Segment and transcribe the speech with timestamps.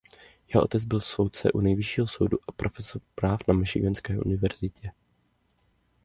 [0.47, 4.91] Jeho otec byl soudce u nejvyššího soudu a profesor práv na Michiganské univerzitě.